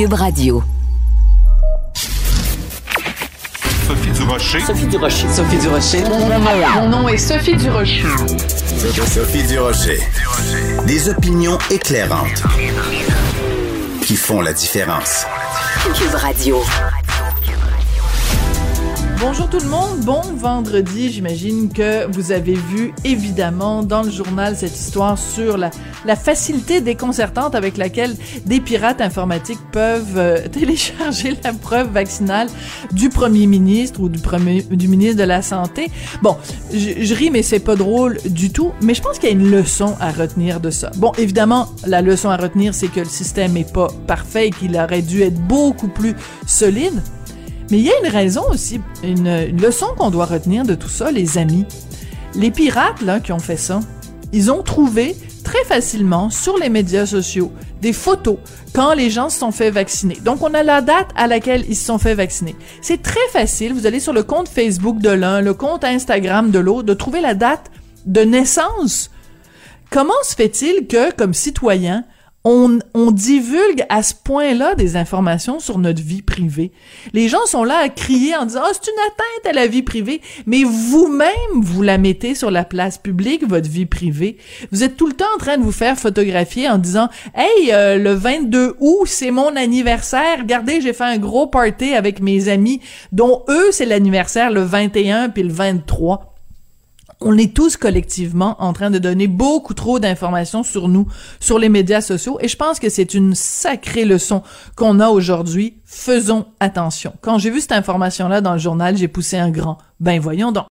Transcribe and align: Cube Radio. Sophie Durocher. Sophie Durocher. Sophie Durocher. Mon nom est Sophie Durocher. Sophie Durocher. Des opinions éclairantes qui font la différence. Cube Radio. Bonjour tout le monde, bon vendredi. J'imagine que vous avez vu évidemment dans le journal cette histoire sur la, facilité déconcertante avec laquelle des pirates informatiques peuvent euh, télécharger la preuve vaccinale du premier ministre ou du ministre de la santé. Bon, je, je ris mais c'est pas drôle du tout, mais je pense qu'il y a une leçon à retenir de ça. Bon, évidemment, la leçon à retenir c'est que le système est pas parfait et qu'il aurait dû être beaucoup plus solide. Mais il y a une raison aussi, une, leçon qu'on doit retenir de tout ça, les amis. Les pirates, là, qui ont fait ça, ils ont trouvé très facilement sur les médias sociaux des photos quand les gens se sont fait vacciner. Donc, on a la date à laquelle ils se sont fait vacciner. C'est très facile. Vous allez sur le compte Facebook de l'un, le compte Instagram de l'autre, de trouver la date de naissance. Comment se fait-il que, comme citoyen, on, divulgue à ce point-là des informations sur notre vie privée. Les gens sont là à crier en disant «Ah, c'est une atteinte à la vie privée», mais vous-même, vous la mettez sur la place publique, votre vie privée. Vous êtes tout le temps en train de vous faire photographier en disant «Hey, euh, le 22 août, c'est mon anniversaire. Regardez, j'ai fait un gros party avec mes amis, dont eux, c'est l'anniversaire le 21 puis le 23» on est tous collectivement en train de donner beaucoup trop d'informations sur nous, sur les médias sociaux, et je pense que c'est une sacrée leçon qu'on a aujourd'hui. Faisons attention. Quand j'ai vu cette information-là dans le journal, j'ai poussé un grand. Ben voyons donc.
Cube 0.00 0.14
Radio. 0.14 0.62
Sophie 3.86 4.10
Durocher. 4.12 4.60
Sophie 4.60 4.86
Durocher. 4.86 5.28
Sophie 5.28 5.58
Durocher. 5.58 6.04
Mon 6.74 6.88
nom 6.88 7.06
est 7.06 7.18
Sophie 7.18 7.54
Durocher. 7.54 8.06
Sophie 9.06 9.42
Durocher. 9.42 10.00
Des 10.86 11.10
opinions 11.10 11.58
éclairantes 11.70 12.42
qui 14.00 14.16
font 14.16 14.40
la 14.40 14.54
différence. 14.54 15.26
Cube 15.94 16.14
Radio. 16.14 16.62
Bonjour 19.20 19.50
tout 19.50 19.58
le 19.58 19.68
monde, 19.68 20.00
bon 20.00 20.22
vendredi. 20.22 21.12
J'imagine 21.12 21.70
que 21.70 22.10
vous 22.10 22.32
avez 22.32 22.54
vu 22.54 22.94
évidemment 23.04 23.82
dans 23.82 24.02
le 24.02 24.10
journal 24.10 24.56
cette 24.56 24.74
histoire 24.74 25.18
sur 25.18 25.58
la, 25.58 25.70
facilité 26.16 26.80
déconcertante 26.80 27.54
avec 27.54 27.76
laquelle 27.76 28.16
des 28.46 28.60
pirates 28.60 29.02
informatiques 29.02 29.60
peuvent 29.72 30.16
euh, 30.16 30.48
télécharger 30.52 31.36
la 31.44 31.52
preuve 31.52 31.90
vaccinale 31.92 32.48
du 32.92 33.10
premier 33.10 33.46
ministre 33.46 34.00
ou 34.00 34.08
du 34.08 34.88
ministre 34.88 35.18
de 35.18 35.24
la 35.24 35.42
santé. 35.42 35.90
Bon, 36.22 36.38
je, 36.72 37.04
je 37.04 37.14
ris 37.14 37.30
mais 37.30 37.42
c'est 37.42 37.60
pas 37.60 37.76
drôle 37.76 38.18
du 38.24 38.50
tout, 38.50 38.72
mais 38.80 38.94
je 38.94 39.02
pense 39.02 39.18
qu'il 39.18 39.28
y 39.28 39.32
a 39.32 39.34
une 39.34 39.50
leçon 39.50 39.96
à 40.00 40.12
retenir 40.12 40.60
de 40.60 40.70
ça. 40.70 40.90
Bon, 40.96 41.12
évidemment, 41.18 41.68
la 41.86 42.00
leçon 42.00 42.30
à 42.30 42.38
retenir 42.38 42.72
c'est 42.72 42.88
que 42.88 43.00
le 43.00 43.06
système 43.06 43.54
est 43.58 43.70
pas 43.70 43.88
parfait 44.06 44.46
et 44.46 44.50
qu'il 44.50 44.74
aurait 44.78 45.02
dû 45.02 45.20
être 45.20 45.40
beaucoup 45.46 45.88
plus 45.88 46.14
solide. 46.46 47.02
Mais 47.70 47.78
il 47.78 47.84
y 47.84 47.90
a 47.90 47.98
une 48.04 48.10
raison 48.10 48.42
aussi, 48.50 48.80
une, 49.04 49.56
leçon 49.56 49.86
qu'on 49.96 50.10
doit 50.10 50.26
retenir 50.26 50.64
de 50.64 50.74
tout 50.74 50.88
ça, 50.88 51.10
les 51.12 51.38
amis. 51.38 51.66
Les 52.34 52.50
pirates, 52.50 53.00
là, 53.02 53.20
qui 53.20 53.32
ont 53.32 53.38
fait 53.38 53.56
ça, 53.56 53.80
ils 54.32 54.50
ont 54.50 54.62
trouvé 54.62 55.16
très 55.44 55.64
facilement 55.64 56.30
sur 56.30 56.58
les 56.58 56.68
médias 56.68 57.06
sociaux 57.06 57.52
des 57.80 57.92
photos 57.92 58.36
quand 58.74 58.92
les 58.94 59.10
gens 59.10 59.30
se 59.30 59.38
sont 59.38 59.52
fait 59.52 59.70
vacciner. 59.70 60.16
Donc, 60.24 60.42
on 60.42 60.54
a 60.54 60.62
la 60.62 60.80
date 60.80 61.08
à 61.16 61.26
laquelle 61.26 61.64
ils 61.68 61.76
se 61.76 61.86
sont 61.86 61.98
fait 61.98 62.14
vacciner. 62.14 62.54
C'est 62.82 63.02
très 63.02 63.26
facile. 63.32 63.72
Vous 63.72 63.86
allez 63.86 64.00
sur 64.00 64.12
le 64.12 64.22
compte 64.22 64.48
Facebook 64.48 64.98
de 64.98 65.10
l'un, 65.10 65.40
le 65.40 65.54
compte 65.54 65.84
Instagram 65.84 66.50
de 66.50 66.58
l'autre, 66.58 66.84
de 66.84 66.94
trouver 66.94 67.20
la 67.20 67.34
date 67.34 67.70
de 68.06 68.20
naissance. 68.22 69.10
Comment 69.90 70.12
se 70.22 70.34
fait-il 70.34 70.86
que, 70.86 71.12
comme 71.12 71.34
citoyen, 71.34 72.04
on, 72.44 72.78
divulgue 73.10 73.84
à 73.88 74.02
ce 74.02 74.14
point-là 74.14 74.74
des 74.74 74.96
informations 74.96 75.60
sur 75.60 75.78
notre 75.78 76.02
vie 76.02 76.22
privée. 76.22 76.72
Les 77.12 77.28
gens 77.28 77.44
sont 77.46 77.64
là 77.64 77.76
à 77.76 77.88
crier 77.88 78.36
en 78.36 78.46
disant 78.46 78.62
«Ah, 78.64 78.70
c'est 78.72 78.90
une 78.90 78.98
atteinte 79.06 79.50
à 79.50 79.52
la 79.52 79.66
vie 79.66 79.82
privée», 79.82 80.20
mais 80.46 80.62
vous-même, 80.64 81.30
vous 81.54 81.82
la 81.82 81.98
mettez 81.98 82.34
sur 82.34 82.50
la 82.50 82.64
place 82.64 82.98
publique, 82.98 83.46
votre 83.46 83.68
vie 83.68 83.86
privée. 83.86 84.38
Vous 84.72 84.84
êtes 84.84 84.96
tout 84.96 85.06
le 85.06 85.12
temps 85.12 85.26
en 85.34 85.38
train 85.38 85.58
de 85.58 85.62
vous 85.62 85.72
faire 85.72 85.98
photographier 85.98 86.68
en 86.68 86.78
disant 86.78 87.08
«Hey, 87.34 87.72
euh, 87.72 87.98
le 87.98 88.14
22 88.14 88.76
août, 88.80 89.06
c'est 89.06 89.32
mon 89.32 89.54
anniversaire. 89.56 90.38
Regardez, 90.38 90.80
j'ai 90.80 90.92
fait 90.92 91.04
un 91.04 91.18
gros 91.18 91.46
party 91.46 91.94
avec 91.94 92.20
mes 92.20 92.48
amis, 92.48 92.80
dont 93.12 93.42
eux, 93.48 93.70
c'est 93.72 93.86
l'anniversaire 93.86 94.50
le 94.50 94.62
21 94.62 95.28
puis 95.28 95.42
le 95.42 95.52
23» 95.52 96.26
on 97.20 97.36
est 97.36 97.54
tous 97.54 97.76
collectivement 97.76 98.56
en 98.62 98.72
train 98.72 98.90
de 98.90 98.98
donner 98.98 99.26
beaucoup 99.26 99.74
trop 99.74 99.98
d'informations 99.98 100.62
sur 100.62 100.88
nous, 100.88 101.06
sur 101.38 101.58
les 101.58 101.68
médias 101.68 102.00
sociaux, 102.00 102.38
et 102.40 102.48
je 102.48 102.56
pense 102.56 102.78
que 102.78 102.88
c'est 102.88 103.14
une 103.14 103.34
sacrée 103.34 104.04
leçon 104.04 104.42
qu'on 104.76 105.00
a 105.00 105.08
aujourd'hui. 105.08 105.78
Faisons 105.84 106.46
attention. 106.60 107.12
Quand 107.20 107.38
j'ai 107.38 107.50
vu 107.50 107.60
cette 107.60 107.72
information-là 107.72 108.40
dans 108.40 108.52
le 108.52 108.58
journal, 108.58 108.96
j'ai 108.96 109.08
poussé 109.08 109.36
un 109.36 109.50
grand. 109.50 109.78
Ben 109.98 110.20
voyons 110.20 110.52
donc. 110.52 110.66